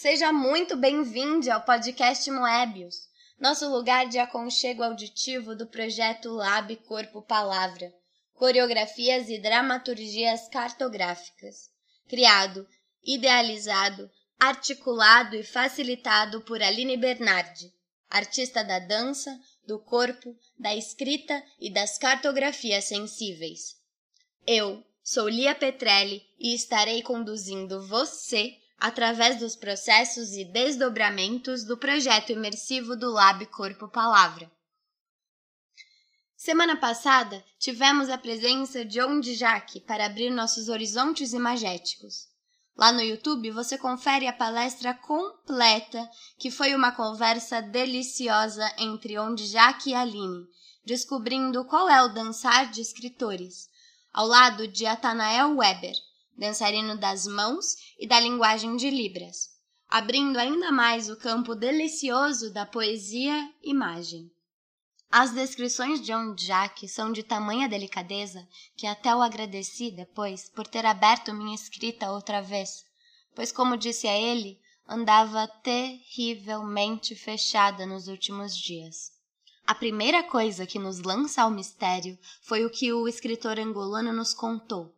[0.00, 7.20] Seja muito bem-vindo ao podcast Moebius, nosso lugar de aconchego auditivo do projeto Lab Corpo
[7.20, 7.92] Palavra,
[8.32, 11.68] coreografias e dramaturgias cartográficas,
[12.06, 12.64] criado,
[13.02, 17.74] idealizado, articulado e facilitado por Aline Bernardi,
[18.08, 23.74] artista da dança, do corpo, da escrita e das cartografias sensíveis.
[24.46, 32.30] Eu sou Lia Petrelli e estarei conduzindo você através dos processos e desdobramentos do projeto
[32.30, 34.50] imersivo do Lab Corpo Palavra.
[36.36, 42.28] Semana passada, tivemos a presença de Onde Jaque para abrir nossos horizontes imagéticos.
[42.76, 46.08] Lá no YouTube você confere a palestra completa,
[46.38, 50.46] que foi uma conversa deliciosa entre Onde Jaque e Aline,
[50.84, 53.68] descobrindo qual é o dançar de escritores,
[54.12, 55.96] ao lado de Atanael Weber,
[56.38, 59.50] dançarino das mãos e da linguagem de Libras,
[59.88, 64.30] abrindo ainda mais o campo delicioso da poesia-imagem.
[65.10, 70.66] As descrições de John Jack são de tamanha delicadeza que até o agradeci depois por
[70.66, 72.84] ter aberto minha escrita outra vez,
[73.34, 79.10] pois, como disse a ele, andava terrivelmente fechada nos últimos dias.
[79.66, 84.32] A primeira coisa que nos lança ao mistério foi o que o escritor angolano nos
[84.32, 84.94] contou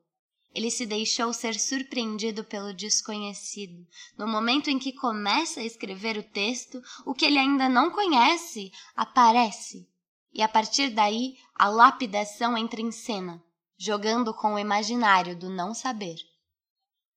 [0.55, 3.87] ele se deixou ser surpreendido pelo desconhecido.
[4.19, 8.73] No momento em que começa a escrever o texto, o que ele ainda não conhece
[8.97, 9.89] aparece.
[10.33, 13.43] E a partir daí, a lapidação entra em cena,
[13.77, 16.17] jogando com o imaginário do não saber.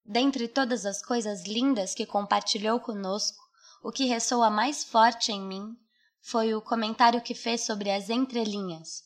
[0.06, 3.42] Dentre todas as coisas lindas que compartilhou conosco,
[3.82, 5.78] o que ressoa mais forte em mim
[6.22, 9.04] foi o comentário que fez sobre as entrelinhas,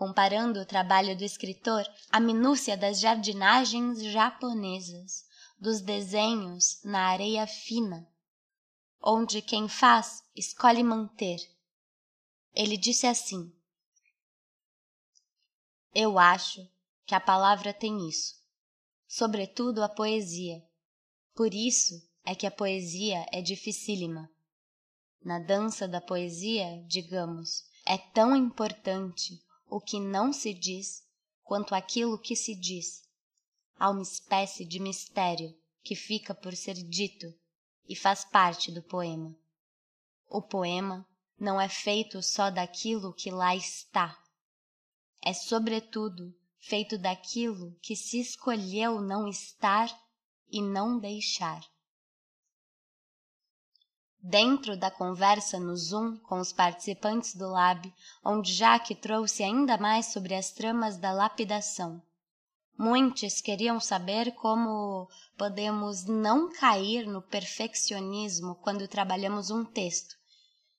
[0.00, 5.26] comparando o trabalho do escritor à minúcia das jardinagens japonesas,
[5.58, 8.08] dos desenhos na areia fina,
[8.98, 11.38] onde quem faz escolhe manter.
[12.54, 13.52] Ele disse assim:
[15.94, 16.66] Eu acho
[17.04, 18.36] que a palavra tem isso,
[19.06, 20.64] sobretudo a poesia.
[21.34, 21.92] Por isso
[22.24, 24.30] é que a poesia é dificílima.
[25.22, 31.06] Na dança da poesia, digamos, é tão importante o que não se diz
[31.44, 33.08] quanto aquilo que se diz.
[33.76, 37.32] Há uma espécie de mistério que fica por ser dito
[37.88, 39.34] e faz parte do poema.
[40.28, 41.06] O poema
[41.38, 44.20] não é feito só daquilo que lá está.
[45.22, 49.88] É, sobretudo, feito daquilo que se escolheu não estar
[50.50, 51.64] e não deixar.
[54.22, 57.92] Dentro da conversa no Zoom com os participantes do Lab,
[58.22, 62.02] onde Jaque trouxe ainda mais sobre as tramas da lapidação.
[62.76, 65.08] Muitos queriam saber como
[65.38, 70.16] podemos não cair no perfeccionismo quando trabalhamos um texto.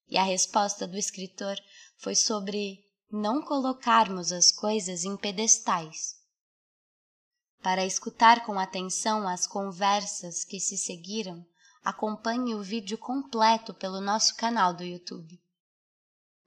[0.08, 1.58] E a resposta do escritor
[1.98, 6.16] foi sobre não colocarmos as coisas em pedestais.
[7.62, 11.46] Para escutar com atenção as conversas que se seguiram,
[11.84, 15.42] acompanhe o vídeo completo pelo nosso canal do YouTube.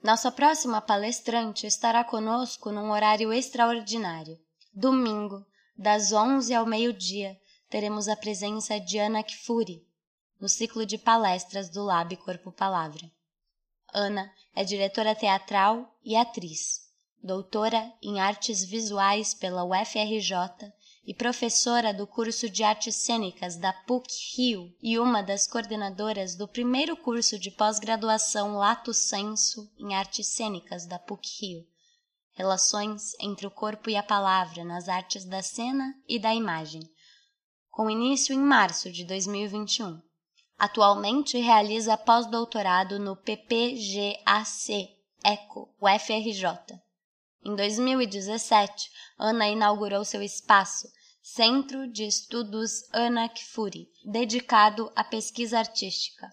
[0.02, 4.38] Nossa próxima palestrante estará conosco num horário extraordinário.
[4.72, 5.44] Domingo,
[5.76, 9.82] das 11 ao meio-dia, teremos a presença de Ana Kfouri,
[10.40, 13.10] no ciclo de palestras do Lab Corpo Palavra.
[13.92, 16.82] Ana é diretora teatral e atriz,
[17.22, 20.72] doutora em artes visuais pela UFRJ
[21.06, 26.96] e professora do curso de Artes Cênicas da PUC-Rio e uma das coordenadoras do primeiro
[26.96, 31.66] curso de pós-graduação Lato Senso em Artes Cênicas da PUC-Rio.
[32.32, 36.82] Relações entre o corpo e a palavra nas artes da cena e da imagem,
[37.70, 40.00] com início em março de 2021.
[40.58, 44.94] Atualmente realiza pós-doutorado no PPGAC
[45.24, 46.83] ECO, UFRJ.
[47.46, 50.88] Em 2017, Ana inaugurou seu espaço,
[51.22, 56.26] Centro de Estudos Ana Kfouri, dedicado à pesquisa artística.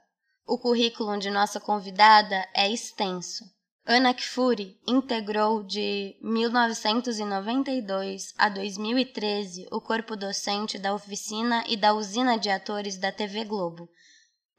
[0.48, 3.44] O currículo de nossa convidada é extenso.
[3.86, 12.40] Ana Kfouri integrou de 1992 a 2013 o corpo docente da oficina e da usina
[12.40, 13.90] de atores da TV Globo.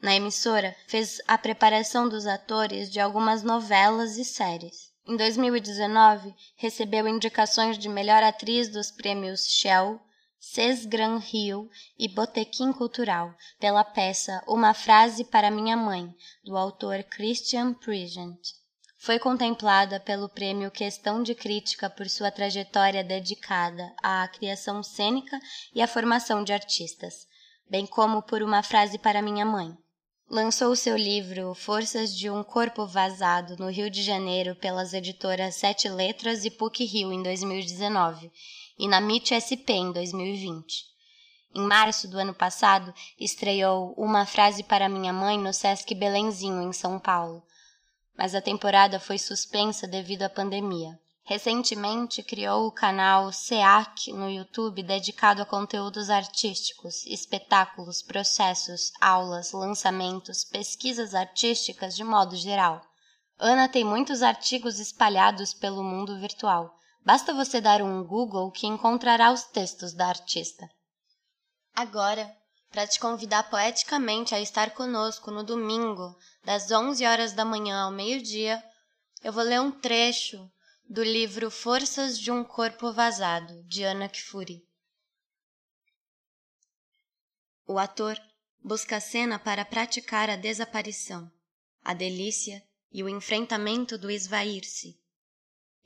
[0.02, 4.91] Na emissora, fez a preparação dos atores de algumas novelas e séries.
[5.04, 10.00] Em 2019, recebeu indicações de melhor atriz dos prêmios Shell,
[10.38, 11.69] Sesgran Rio
[11.99, 16.14] e Botequim Cultural pela peça Uma Frase para Minha Mãe,
[16.44, 18.38] do autor Christian Prigent.
[18.96, 25.37] Foi contemplada pelo prêmio Questão de Crítica por sua trajetória dedicada à criação cênica
[25.75, 27.26] e à formação de artistas,
[27.69, 29.76] bem como por Uma Frase para Minha Mãe.
[30.32, 35.90] Lançou seu livro Forças de um Corpo Vazado no Rio de Janeiro pelas editoras Sete
[35.90, 38.32] Letras e PUC Rio em 2019
[38.79, 40.87] e na MIT SP em 2020.
[41.55, 46.73] Em março do ano passado, estreou Uma Frase para Minha Mãe no Sesc Belenzinho, em
[46.73, 47.43] São Paulo,
[48.17, 50.99] mas a temporada foi suspensa devido à pandemia.
[51.24, 60.42] Recentemente criou o canal SEAC no YouTube dedicado a conteúdos artísticos, espetáculos, processos, aulas, lançamentos,
[60.42, 62.82] pesquisas artísticas de modo geral.
[63.38, 66.74] Ana tem muitos artigos espalhados pelo mundo virtual.
[67.04, 70.68] Basta você dar um Google que encontrará os textos da artista.
[71.75, 72.36] Agora,
[72.70, 77.92] para te convidar poeticamente a estar conosco no domingo, das 11 horas da manhã ao
[77.92, 78.62] meio-dia,
[79.22, 80.50] eu vou ler um trecho
[80.88, 84.62] do livro Forças de um Corpo Vazado, de Anna Kfouri.
[87.67, 88.20] O ator
[88.62, 91.32] busca a cena para praticar a desaparição,
[91.82, 92.62] a delícia
[92.93, 95.00] e o enfrentamento do esvair-se.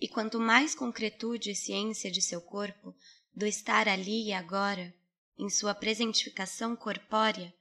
[0.01, 2.93] E quanto mais concretude e ciência de seu corpo,
[3.33, 4.93] do estar ali e agora,
[5.39, 7.55] em sua presentificação corpórea,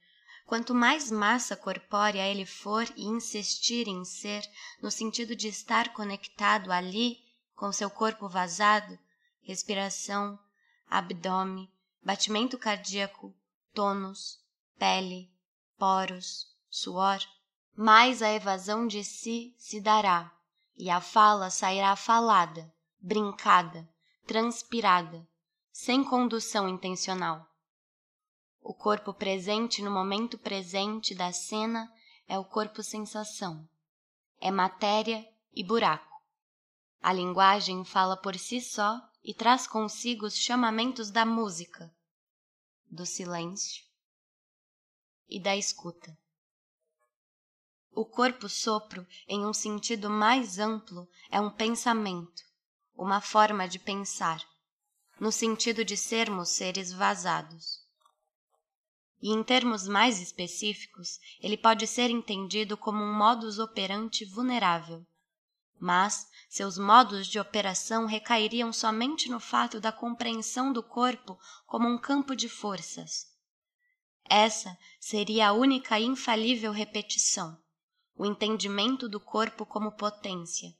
[0.46, 4.42] quanto mais massa corpórea ele for e insistir em ser,
[4.82, 7.25] no sentido de estar conectado ali
[7.56, 8.98] com seu corpo vazado,
[9.40, 10.38] respiração,
[10.88, 11.68] abdômen,
[12.04, 13.34] batimento cardíaco,
[13.74, 14.38] tônus,
[14.78, 15.32] pele,
[15.78, 17.18] poros, suor,
[17.74, 20.30] mais a evasão de si se dará,
[20.76, 23.88] e a fala sairá falada, brincada,
[24.26, 25.26] transpirada,
[25.72, 27.46] sem condução intencional.
[28.60, 31.90] O corpo presente no momento presente da cena
[32.28, 33.66] é o corpo sensação,
[34.40, 36.15] é matéria e buraco.
[37.06, 41.88] A linguagem fala por si só e traz consigo os chamamentos da música,
[42.90, 43.84] do silêncio
[45.28, 46.18] e da escuta.
[47.92, 52.42] O corpo sopro, em um sentido mais amplo, é um pensamento,
[52.96, 54.44] uma forma de pensar,
[55.20, 57.86] no sentido de sermos seres vazados.
[59.22, 65.06] E em termos mais específicos, ele pode ser entendido como um modus operandi vulnerável,
[65.78, 71.98] mas seus modos de operação recairiam somente no fato da compreensão do corpo como um
[71.98, 73.26] campo de forças.
[74.24, 77.60] Essa seria a única infalível repetição,
[78.16, 80.74] o entendimento do corpo como potência.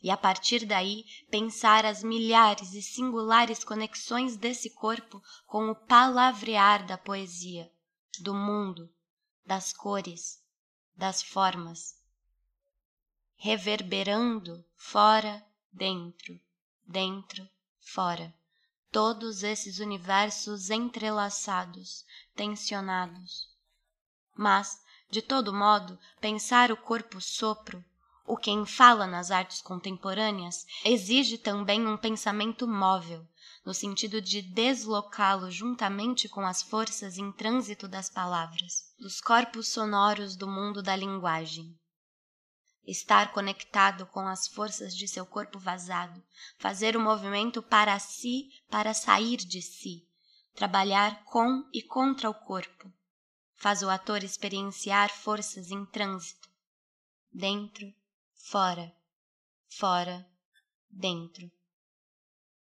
[0.00, 6.86] E a partir daí pensar as milhares e singulares conexões desse corpo com o palavrear
[6.86, 7.68] da poesia,
[8.20, 8.88] do mundo,
[9.44, 10.40] das cores,
[10.94, 11.97] das formas
[13.40, 16.40] reverberando fora, dentro,
[16.84, 17.48] dentro,
[17.78, 18.34] fora.
[18.90, 22.04] Todos esses universos entrelaçados,
[22.34, 23.48] tensionados.
[24.34, 27.84] Mas, de todo modo, pensar o corpo sopro,
[28.26, 33.24] o quem fala nas artes contemporâneas, exige também um pensamento móvel,
[33.64, 40.34] no sentido de deslocá-lo juntamente com as forças em trânsito das palavras, dos corpos sonoros
[40.34, 41.78] do mundo da linguagem
[42.90, 46.22] estar conectado com as forças de seu corpo vazado,
[46.58, 50.08] fazer o movimento para si, para sair de si,
[50.54, 52.90] trabalhar com e contra o corpo.
[53.56, 56.48] Faz o ator experienciar forças em trânsito,
[57.32, 57.92] dentro,
[58.34, 58.94] fora,
[59.68, 60.26] fora,
[60.88, 61.50] dentro.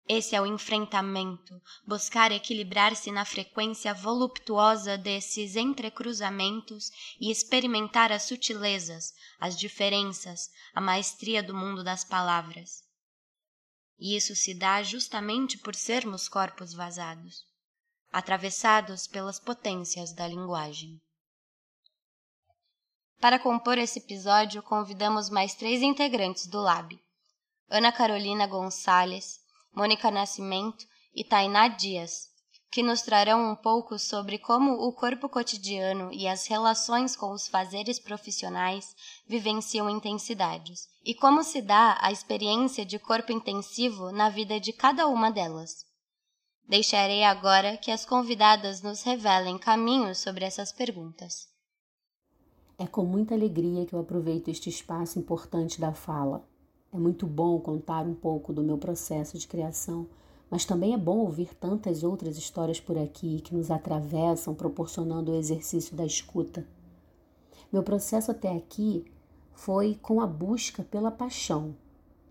[0.08, 9.12] Esse é o enfrentamento, buscar equilibrar-se na frequência voluptuosa desses entrecruzamentos e experimentar as sutilezas,
[9.38, 12.82] as diferenças, a maestria do mundo das palavras.
[13.98, 17.44] E isso se dá justamente por sermos corpos vazados,
[18.10, 20.98] atravessados pelas potências da linguagem.
[23.20, 26.98] Para compor esse episódio, convidamos mais três integrantes do Lab:
[27.68, 29.46] Ana Carolina Gonçalves,
[29.78, 32.30] Mônica Nascimento e Tainá Dias,
[32.68, 37.46] que nos trarão um pouco sobre como o corpo cotidiano e as relações com os
[37.46, 38.92] fazeres profissionais
[39.24, 45.06] vivenciam intensidades e como se dá a experiência de corpo intensivo na vida de cada
[45.06, 45.86] uma delas.
[46.66, 51.46] Deixarei agora que as convidadas nos revelem caminhos sobre essas perguntas.
[52.76, 56.44] É com muita alegria que eu aproveito este espaço importante da fala
[56.92, 60.06] é muito bom contar um pouco do meu processo de criação,
[60.50, 65.36] mas também é bom ouvir tantas outras histórias por aqui que nos atravessam, proporcionando o
[65.36, 66.66] exercício da escuta.
[67.70, 69.04] Meu processo até aqui
[69.52, 71.74] foi com a busca pela paixão.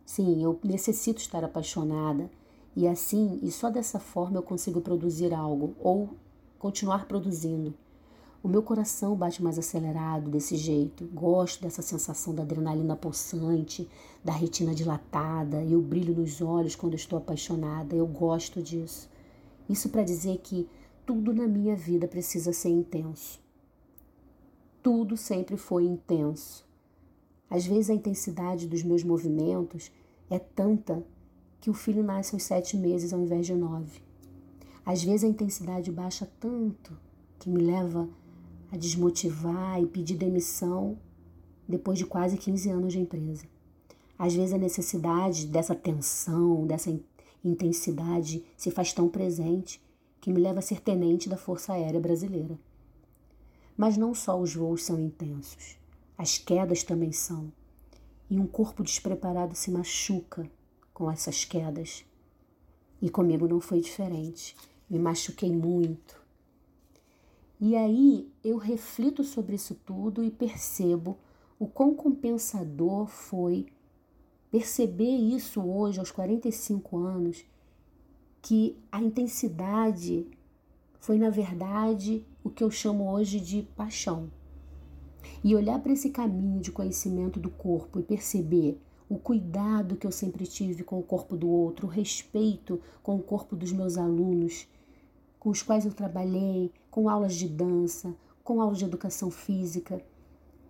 [0.03, 2.31] Sim, eu necessito estar apaixonada
[2.75, 6.09] e assim, e só dessa forma eu consigo produzir algo ou
[6.57, 7.73] continuar produzindo.
[8.47, 11.03] O meu coração bate mais acelerado desse jeito.
[11.07, 13.85] Gosto dessa sensação da adrenalina pulsante,
[14.23, 17.93] da retina dilatada e o brilho nos olhos quando estou apaixonada.
[17.93, 19.09] Eu gosto disso.
[19.67, 20.65] Isso para dizer que
[21.05, 23.37] tudo na minha vida precisa ser intenso.
[24.81, 26.65] Tudo sempre foi intenso.
[27.49, 29.91] Às vezes a intensidade dos meus movimentos
[30.29, 31.05] é tanta
[31.59, 33.99] que o filho nasce aos sete meses ao invés de nove.
[34.85, 36.97] Às vezes a intensidade baixa tanto
[37.37, 38.07] que me leva
[38.71, 40.97] a desmotivar e pedir demissão
[41.67, 43.45] depois de quase 15 anos de empresa.
[44.17, 46.91] Às vezes a necessidade dessa tensão, dessa
[47.43, 49.81] intensidade se faz tão presente
[50.19, 52.57] que me leva a ser tenente da Força Aérea Brasileira.
[53.75, 55.77] Mas não só os voos são intensos,
[56.17, 57.51] as quedas também são.
[58.29, 60.49] E um corpo despreparado se machuca
[60.93, 62.03] com essas quedas.
[63.01, 64.55] E comigo não foi diferente.
[64.89, 66.19] Me machuquei muito.
[67.59, 71.17] E aí eu reflito sobre isso tudo e percebo
[71.59, 73.65] o quão compensador foi
[74.51, 77.43] perceber isso hoje, aos 45 anos,
[78.41, 80.27] que a intensidade
[80.99, 84.31] foi, na verdade, o que eu chamo hoje de paixão.
[85.43, 90.11] E olhar para esse caminho de conhecimento do corpo e perceber o cuidado que eu
[90.11, 94.67] sempre tive com o corpo do outro, o respeito com o corpo dos meus alunos,
[95.39, 98.13] com os quais eu trabalhei, com aulas de dança,
[98.43, 100.01] com aulas de educação física.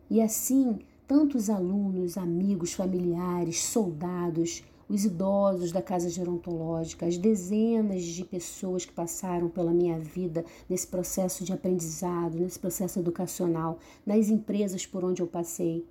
[0.09, 8.23] E assim, tantos alunos, amigos, familiares, soldados, os idosos da casa gerontológica, as dezenas de
[8.23, 14.85] pessoas que passaram pela minha vida nesse processo de aprendizado, nesse processo educacional, nas empresas
[14.85, 15.85] por onde eu passei.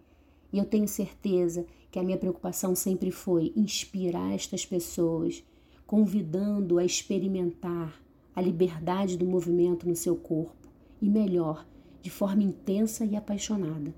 [0.52, 5.44] E eu tenho certeza que a minha preocupação sempre foi inspirar estas pessoas,
[5.86, 8.05] convidando a experimentar
[8.36, 10.68] a liberdade do movimento no seu corpo
[11.00, 11.66] e, melhor,
[12.02, 13.94] de forma intensa e apaixonada.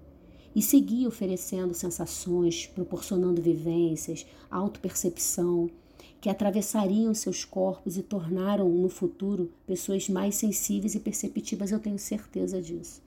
[0.55, 5.69] E seguir oferecendo sensações, proporcionando vivências, autopercepção,
[6.21, 11.99] que atravessariam seus corpos e tornaram no futuro pessoas mais sensíveis e perceptivas, eu tenho
[11.99, 13.03] certeza disso.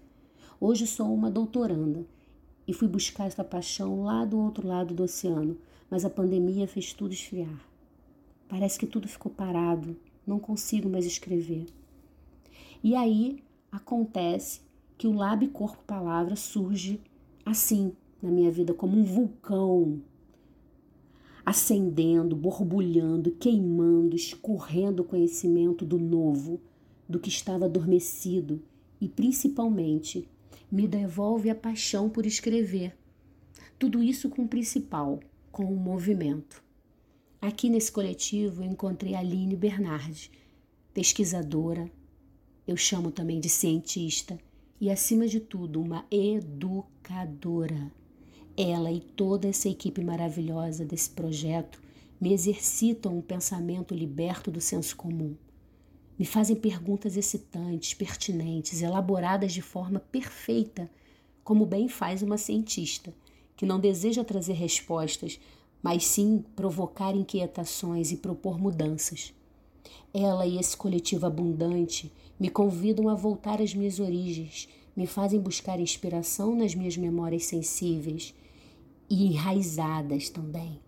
[0.59, 2.05] Hoje sou uma doutoranda
[2.67, 5.57] e fui buscar essa paixão lá do outro lado do oceano,
[5.89, 7.59] mas a pandemia fez tudo esfriar.
[8.47, 11.65] Parece que tudo ficou parado, não consigo mais escrever.
[12.83, 14.61] E aí acontece
[14.97, 17.01] que o Lab Corpo Palavra surge
[17.45, 20.01] assim na minha vida, como um vulcão,
[21.45, 26.61] acendendo, borbulhando, queimando, escorrendo o conhecimento do novo,
[27.09, 28.61] do que estava adormecido
[28.99, 30.29] e principalmente
[30.71, 32.95] me devolve a paixão por escrever.
[33.77, 35.19] Tudo isso com o principal,
[35.51, 36.63] com o movimento.
[37.41, 40.29] Aqui nesse coletivo encontrei Aline Bernardi,
[40.93, 41.89] pesquisadora,
[42.67, 44.37] eu chamo também de cientista
[44.79, 47.91] e, acima de tudo, uma educadora.
[48.55, 51.81] Ela e toda essa equipe maravilhosa desse projeto
[52.19, 55.35] me exercitam um pensamento liberto do senso comum.
[56.19, 60.87] Me fazem perguntas excitantes, pertinentes, elaboradas de forma perfeita,
[61.43, 63.11] como bem faz uma cientista,
[63.57, 65.39] que não deseja trazer respostas,
[65.81, 69.33] mas sim provocar inquietações e propor mudanças.
[70.13, 75.79] Ela e esse coletivo abundante me convidam a voltar às minhas origens, me fazem buscar
[75.79, 78.33] inspiração nas minhas memórias sensíveis
[79.09, 80.79] e enraizadas também,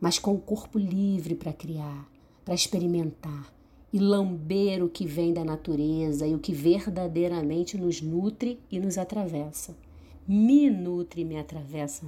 [0.00, 2.08] mas com o corpo livre para criar,
[2.44, 3.52] para experimentar
[3.92, 8.98] e lamber o que vem da natureza e o que verdadeiramente nos nutre e nos
[8.98, 9.76] atravessa.
[10.26, 12.04] Me nutre e me atravessa.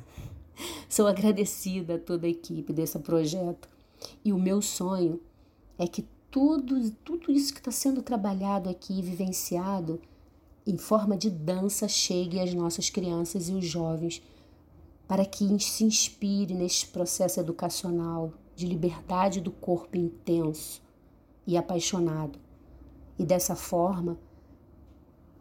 [0.88, 3.68] Sou agradecida a toda a equipe desse projeto
[4.24, 5.20] e o meu sonho
[5.78, 10.00] é que tudo, tudo isso que está sendo trabalhado aqui, vivenciado,
[10.66, 14.22] em forma de dança, chegue às nossas crianças e os jovens,
[15.06, 20.82] para que se inspire neste processo educacional de liberdade do corpo intenso
[21.46, 22.38] e apaixonado.
[23.18, 24.18] E dessa forma,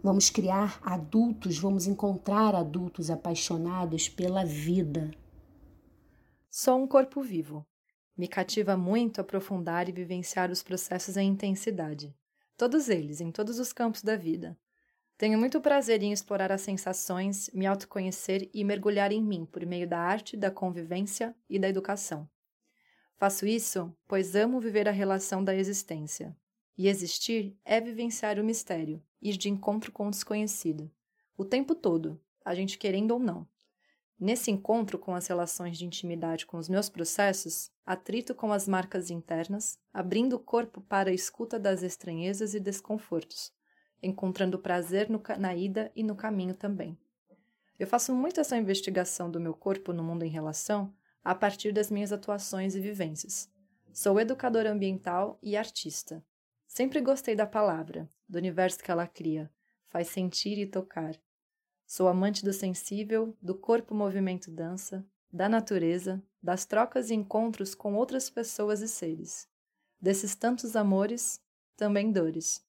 [0.05, 5.09] vamos criar adultos, vamos encontrar adultos apaixonados pela vida.
[6.47, 7.65] Sou um corpo vivo.
[8.15, 12.15] Me cativa muito aprofundar e vivenciar os processos em intensidade.
[12.55, 14.55] Todos eles, em todos os campos da vida.
[15.17, 19.87] Tenho muito prazer em explorar as sensações, me autoconhecer e mergulhar em mim por meio
[19.89, 22.29] da arte, da convivência e da educação.
[23.17, 26.37] Faço isso pois amo viver a relação da existência.
[26.77, 30.91] E existir é vivenciar o mistério, ir de encontro com o desconhecido.
[31.37, 33.47] O tempo todo, a gente querendo ou não.
[34.19, 39.09] Nesse encontro com as relações de intimidade com os meus processos, atrito com as marcas
[39.09, 43.51] internas, abrindo o corpo para a escuta das estranhezas e desconfortos,
[44.01, 46.97] encontrando prazer no, na ida e no caminho também.
[47.77, 51.91] Eu faço muito essa investigação do meu corpo no mundo em relação a partir das
[51.91, 53.49] minhas atuações e vivências.
[53.91, 56.23] Sou educadora ambiental e artista.
[56.75, 59.49] Sempre gostei da palavra, do universo que ela cria,
[59.87, 61.15] faz sentir e tocar.
[61.87, 67.95] Sou amante do sensível, do corpo movimento dança, da natureza, das trocas e encontros com
[67.95, 69.47] outras pessoas e seres.
[70.01, 71.41] Desses tantos amores,
[71.77, 72.61] também dores.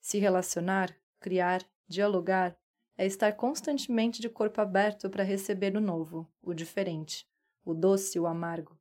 [0.00, 2.56] Se relacionar, criar, dialogar
[2.96, 7.28] é estar constantemente de corpo aberto para receber o novo, o diferente,
[7.62, 8.80] o doce o amargo.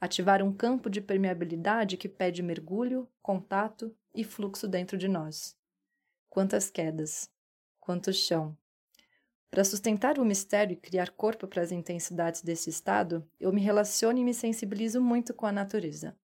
[0.00, 5.54] Ativar um campo de permeabilidade que pede mergulho, contato e fluxo dentro de nós.
[6.30, 7.30] Quantas quedas,
[7.78, 8.56] quanto chão.
[9.50, 14.18] Para sustentar o mistério e criar corpo para as intensidades desse estado, eu me relaciono
[14.18, 16.16] e me sensibilizo muito com a natureza.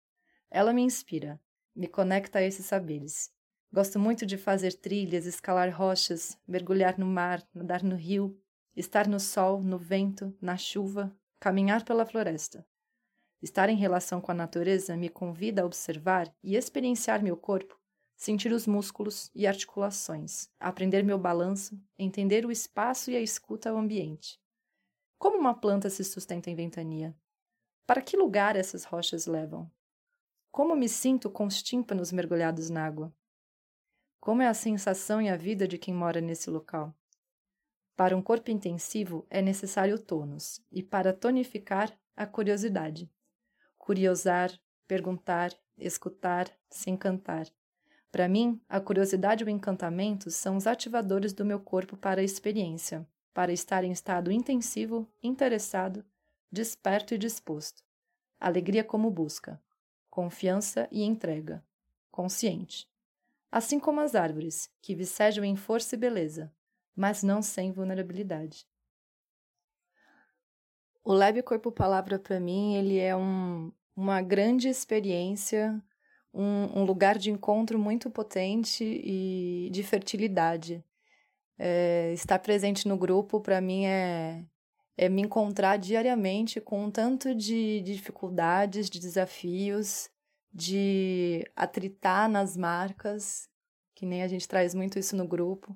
[0.50, 1.38] Ela me inspira,
[1.74, 3.30] me conecta a esses saberes.
[3.70, 8.40] Gosto muito de fazer trilhas, escalar rochas, mergulhar no mar, nadar no rio,
[8.74, 12.64] estar no sol, no vento, na chuva, caminhar pela floresta.
[13.46, 17.80] Estar em relação com a natureza me convida a observar e experienciar meu corpo,
[18.16, 23.76] sentir os músculos e articulações, aprender meu balanço, entender o espaço e a escuta ao
[23.76, 24.40] ambiente.
[25.16, 27.16] Como uma planta se sustenta em ventania?
[27.86, 29.70] Para que lugar essas rochas levam?
[30.50, 33.14] Como me sinto com os tímpanos mergulhados na água?
[34.18, 36.92] Como é a sensação e a vida de quem mora nesse local?
[37.94, 43.08] Para um corpo intensivo é necessário tônus, e para tonificar, a curiosidade.
[43.86, 44.50] Curiosar,
[44.88, 47.46] perguntar, escutar, se encantar.
[48.10, 52.24] Para mim, a curiosidade e o encantamento são os ativadores do meu corpo para a
[52.24, 56.04] experiência, para estar em estado intensivo, interessado,
[56.50, 57.84] desperto e disposto.
[58.40, 59.62] Alegria como busca,
[60.10, 61.64] confiança e entrega,
[62.10, 62.90] consciente.
[63.52, 66.52] Assim como as árvores, que vicejam em força e beleza,
[66.92, 68.66] mas não sem vulnerabilidade.
[71.08, 75.80] O Leve Corpo Palavra, para mim, ele é um, uma grande experiência,
[76.34, 80.84] um, um, lugar de encontro muito potente e de fertilidade.
[81.56, 84.44] É, estar presente no grupo, para mim, é,
[84.96, 90.10] é me encontrar diariamente com um tanto de dificuldades, de desafios,
[90.52, 93.48] de atritar nas marcas,
[93.94, 95.72] que nem a gente traz muito isso no grupo.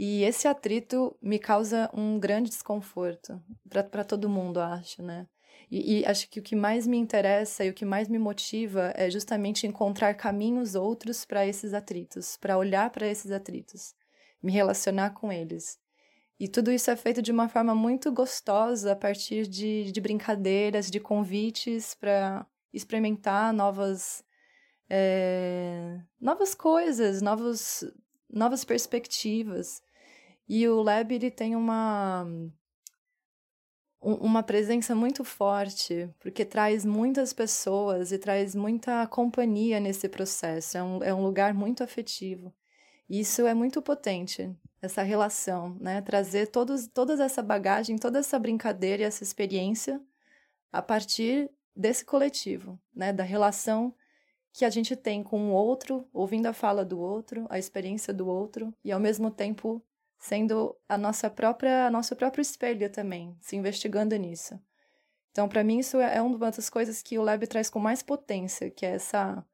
[0.00, 5.26] E esse atrito me causa um grande desconforto para todo mundo, acho, né?
[5.68, 8.92] E, e, acho que o que mais me interessa e o que mais me motiva
[8.94, 13.92] é justamente encontrar caminhos outros para esses atritos, para olhar para esses atritos,
[14.40, 15.80] me relacionar com eles.
[16.38, 20.92] E tudo isso é feito de uma forma muito gostosa, a partir de, de brincadeiras,
[20.92, 24.22] de convites para experimentar novas,
[24.88, 27.82] é, novas coisas, novos,
[28.30, 29.82] novas perspectivas.
[30.48, 32.26] E o Lab ele tem uma,
[34.00, 40.78] uma presença muito forte, porque traz muitas pessoas e traz muita companhia nesse processo.
[40.78, 42.54] É um, é um lugar muito afetivo.
[43.08, 46.00] E isso é muito potente essa relação, né?
[46.00, 50.00] Trazer todos, toda essa bagagem, toda essa brincadeira e essa experiência
[50.72, 53.12] a partir desse coletivo, né?
[53.12, 53.94] Da relação
[54.52, 58.26] que a gente tem com o outro, ouvindo a fala do outro, a experiência do
[58.26, 59.82] outro e ao mesmo tempo
[60.18, 64.60] sendo a nossa própria, nosso próprio espelho também, se investigando nisso.
[65.30, 68.70] Então, para mim, isso é uma das coisas que o Lab traz com mais potência,
[68.70, 69.44] que é essa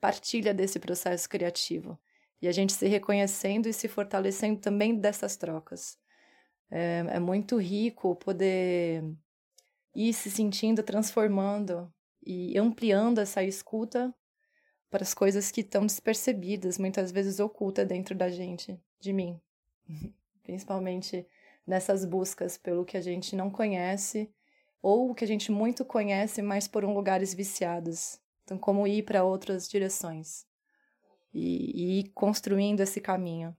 [0.00, 1.98] partilha desse processo criativo.
[2.40, 5.98] E a gente se reconhecendo e se fortalecendo também dessas trocas.
[6.70, 9.04] É, é muito rico poder
[9.94, 11.92] ir se sentindo, transformando
[12.26, 14.14] e ampliando essa escuta
[14.90, 19.40] para as coisas que estão despercebidas, muitas vezes ocultas dentro da gente, de mim.
[20.42, 21.26] Principalmente
[21.66, 24.32] nessas buscas pelo que a gente não conhece
[24.82, 28.20] ou o que a gente muito conhece, mas por um lugares viciados.
[28.44, 30.46] Então, como ir para outras direções
[31.32, 33.56] e, e ir construindo esse caminho.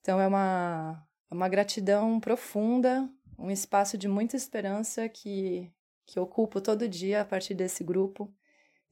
[0.00, 5.70] Então é uma, é uma gratidão profunda, um espaço de muita esperança que,
[6.06, 8.32] que ocupo todo dia a partir desse grupo.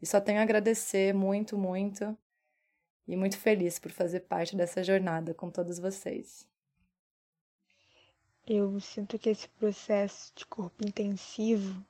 [0.03, 2.19] E só tenho a agradecer muito, muito
[3.07, 6.49] e muito feliz por fazer parte dessa jornada com todos vocês.
[8.47, 11.85] Eu sinto que esse processo de corpo intensivo,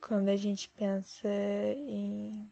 [0.00, 2.50] quando a gente pensa em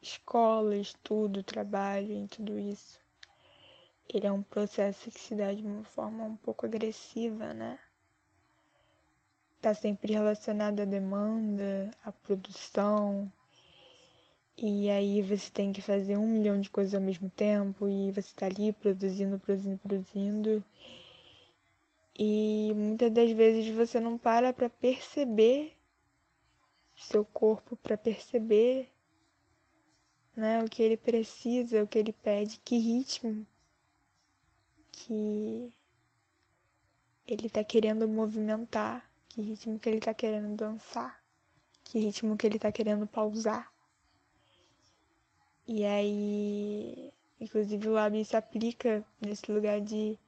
[0.00, 3.00] escola, estudo, trabalho, em tudo isso.
[4.08, 7.78] Ele é um processo que se dá de uma forma um pouco agressiva, né?
[9.56, 13.32] Está sempre relacionado à demanda, à produção.
[14.56, 18.28] E aí você tem que fazer um milhão de coisas ao mesmo tempo e você
[18.28, 20.64] está ali produzindo, produzindo, produzindo.
[22.16, 25.76] E muitas das vezes você não para para perceber
[26.96, 28.88] seu corpo, para perceber
[30.36, 33.46] né, o que ele precisa, o que ele pede, que ritmo
[34.92, 35.72] que
[37.26, 41.20] ele está querendo movimentar, que ritmo que ele está querendo dançar,
[41.82, 43.73] que ritmo que ele está querendo pausar.
[45.66, 50.18] E aí, inclusive o lábio se aplica nesse lugar de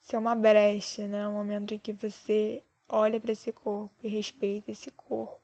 [0.00, 1.28] ser uma brecha, né?
[1.28, 5.40] Um momento em que você olha para esse corpo e respeita esse corpo.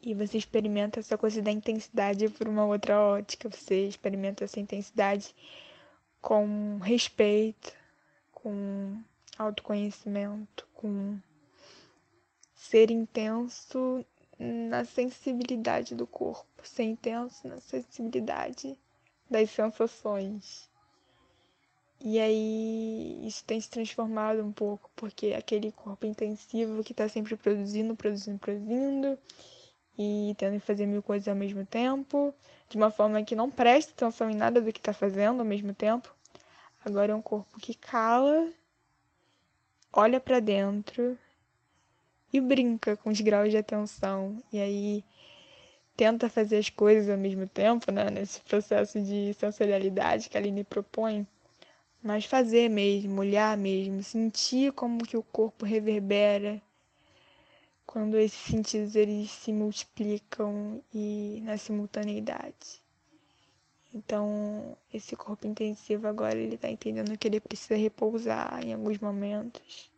[0.00, 3.48] E você experimenta essa coisa da intensidade por uma outra ótica.
[3.48, 5.34] Você experimenta essa intensidade
[6.20, 7.72] com respeito,
[8.32, 9.00] com
[9.38, 11.18] autoconhecimento, com
[12.54, 14.04] ser intenso
[14.42, 18.76] na sensibilidade do corpo, ser intenso na sensibilidade
[19.30, 20.68] das sensações.
[22.00, 27.36] E aí isso tem se transformado um pouco, porque aquele corpo intensivo que está sempre
[27.36, 29.16] produzindo, produzindo, produzindo,
[29.96, 32.34] e tendo que fazer mil coisas ao mesmo tempo,
[32.68, 35.72] de uma forma que não presta atenção em nada do que está fazendo ao mesmo
[35.72, 36.12] tempo.
[36.84, 38.50] Agora é um corpo que cala,
[39.92, 41.16] olha para dentro
[42.32, 44.42] e brinca com os graus de atenção.
[44.52, 45.04] E aí
[45.96, 48.10] tenta fazer as coisas ao mesmo tempo, né?
[48.10, 51.26] Nesse processo de sensorialidade que a Aline propõe
[52.02, 56.60] mas fazer mesmo, olhar mesmo, sentir como que o corpo reverbera
[57.86, 62.82] quando esses sentidos eles se multiplicam e na simultaneidade.
[63.94, 69.91] Então, esse corpo intensivo agora ele está entendendo que ele precisa repousar em alguns momentos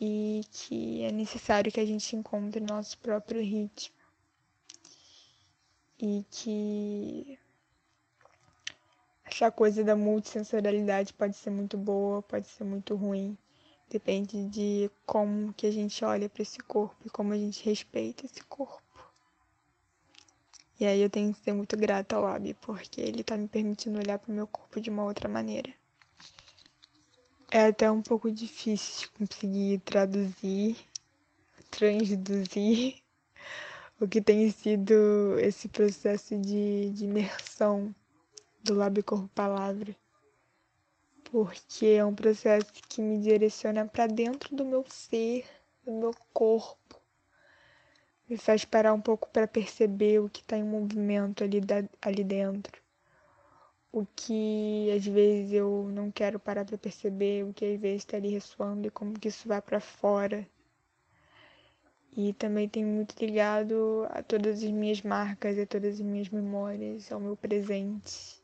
[0.00, 3.94] e que é necessário que a gente encontre nosso próprio ritmo
[5.98, 7.38] e que
[9.24, 13.36] essa coisa da multissensorialidade pode ser muito boa, pode ser muito ruim.
[13.88, 18.26] Depende de como que a gente olha para esse corpo e como a gente respeita
[18.26, 18.82] esse corpo.
[20.78, 23.98] E aí eu tenho que ser muito grata ao Abi, porque ele está me permitindo
[23.98, 25.72] olhar para o meu corpo de uma outra maneira.
[27.56, 30.76] É até um pouco difícil conseguir traduzir,
[31.70, 32.96] transduzir
[34.00, 37.94] o que tem sido esse processo de, de imersão
[38.64, 39.94] do lábio corpo palavra,
[41.30, 45.46] porque é um processo que me direciona para dentro do meu ser,
[45.84, 47.00] do meu corpo,
[48.28, 52.24] me faz parar um pouco para perceber o que está em movimento ali, da, ali
[52.24, 52.82] dentro,
[53.94, 58.16] o que às vezes eu não quero parar para perceber, o que às vezes está
[58.16, 60.44] ali ressoando e como que isso vai para fora.
[62.16, 67.12] E também tem muito ligado a todas as minhas marcas, a todas as minhas memórias,
[67.12, 68.42] ao meu presente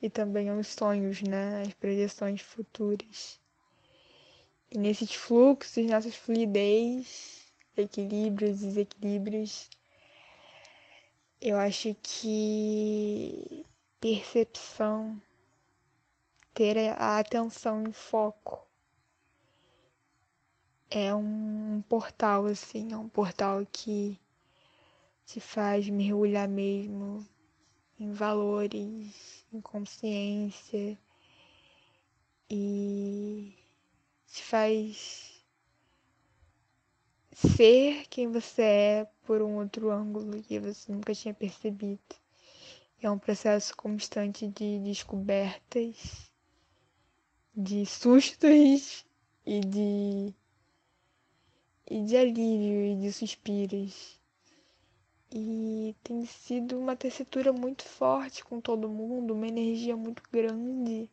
[0.00, 1.62] e também aos sonhos, né?
[1.62, 3.40] As projeções futuras.
[4.68, 9.70] E nesses fluxos, nessas fluidez, equilíbrios, desequilíbrios,
[11.40, 13.64] eu acho que
[14.02, 15.22] percepção,
[16.52, 18.66] ter a atenção em foco
[20.90, 24.18] é um portal assim, é um portal que
[25.24, 27.24] te faz mergulhar mesmo
[27.96, 30.98] em valores, em consciência
[32.50, 33.54] e
[34.26, 35.46] te faz
[37.32, 42.21] ser quem você é por um outro ângulo que você nunca tinha percebido.
[43.04, 46.30] É um processo constante de descobertas,
[47.52, 49.04] de sustos
[49.44, 50.32] e de
[51.90, 54.20] e de alívio e de suspiros.
[55.32, 61.10] E tem sido uma tessitura muito forte com todo mundo, uma energia muito grande.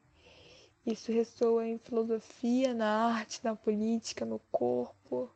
[0.85, 5.27] Isso ressoa em filosofia, na arte, na política, no corpo,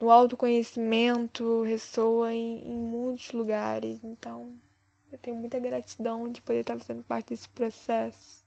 [0.00, 4.02] no autoconhecimento, ressoa em, em muitos lugares.
[4.02, 4.52] Então,
[5.14, 8.44] eu tenho muita gratidão de poder estar fazendo parte desse processo.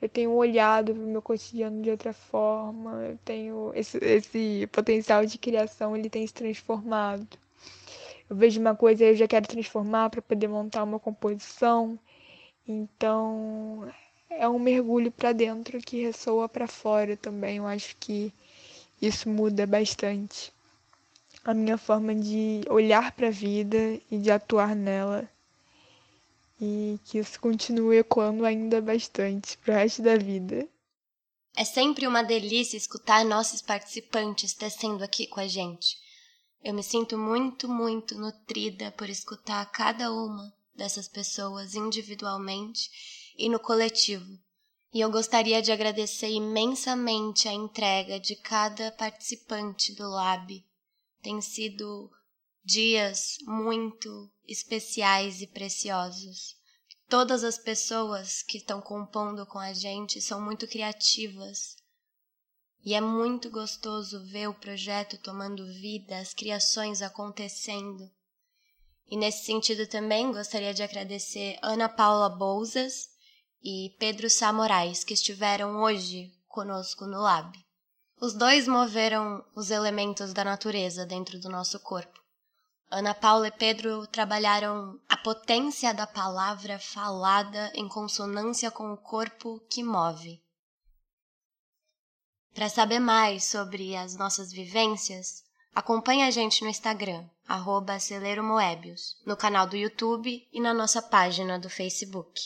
[0.00, 5.24] Eu tenho olhado para o meu cotidiano de outra forma, eu tenho esse, esse potencial
[5.24, 7.38] de criação, ele tem se transformado
[8.28, 11.98] eu vejo uma coisa e eu já quero transformar para poder montar uma composição.
[12.66, 13.88] Então,
[14.28, 17.58] é um mergulho para dentro que ressoa para fora também.
[17.58, 18.32] Eu acho que
[19.00, 20.52] isso muda bastante
[21.44, 25.28] a minha forma de olhar para a vida e de atuar nela.
[26.60, 30.68] E que isso continue ecoando ainda bastante pro resto da vida.
[31.54, 35.96] É sempre uma delícia escutar nossos participantes tecendo aqui com a gente.
[36.62, 42.90] Eu me sinto muito, muito nutrida por escutar cada uma dessas pessoas individualmente
[43.38, 44.38] e no coletivo.
[44.92, 50.64] E eu gostaria de agradecer imensamente a entrega de cada participante do Lab.
[51.22, 52.10] Tem sido
[52.64, 56.56] dias muito especiais e preciosos.
[57.08, 61.76] Todas as pessoas que estão compondo com a gente são muito criativas.
[62.84, 68.10] E é muito gostoso ver o projeto tomando vida, as criações acontecendo.
[69.08, 73.08] E nesse sentido também gostaria de agradecer Ana Paula Bouzas
[73.62, 74.52] e Pedro Sá
[75.06, 77.56] que estiveram hoje conosco no Lab.
[78.20, 82.25] Os dois moveram os elementos da natureza dentro do nosso corpo.
[82.88, 89.60] Ana Paula e Pedro trabalharam a potência da palavra falada em consonância com o corpo
[89.68, 90.40] que move.
[92.54, 95.44] Para saber mais sobre as nossas vivências,
[95.74, 97.98] acompanhe a gente no Instagram, arroba
[99.26, 102.40] no canal do YouTube e na nossa página do Facebook.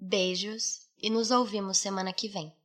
[0.00, 2.57] Beijos e nos ouvimos semana que vem.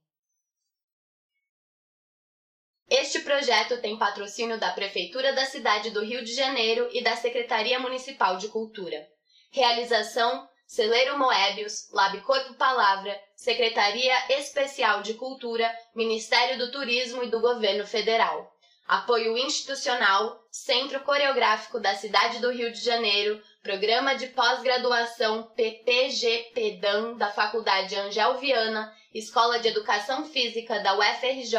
[2.90, 7.80] Este projeto tem patrocínio da Prefeitura da cidade do Rio de Janeiro e da Secretaria
[7.80, 9.08] Municipal de Cultura.
[9.52, 17.40] Realização: Celeiro Moebius, Lab Corpo Palavra, Secretaria Especial de Cultura, Ministério do Turismo e do
[17.40, 18.52] Governo Federal.
[18.88, 27.32] Apoio institucional: Centro Coreográfico da cidade do Rio de Janeiro, Programa de Pós-Graduação PPG-PEDAM da
[27.32, 31.56] Faculdade Angel Viana, Escola de Educação Física da UFRJ,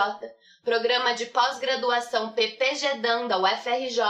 [0.64, 4.00] Programa de Pós-Graduação PPGDAN da UFRJ,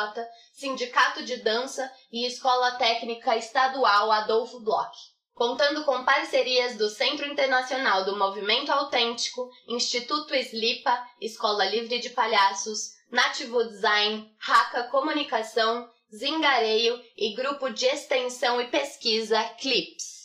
[0.53, 4.97] Sindicato de Dança e Escola Técnica Estadual Adolfo Bloch.
[5.35, 12.93] Contando com parcerias do Centro Internacional do Movimento Autêntico, Instituto Slipa, Escola Livre de Palhaços,
[13.11, 20.24] Nativo Design, Raca Comunicação, Zingareio e Grupo de Extensão e Pesquisa Clips.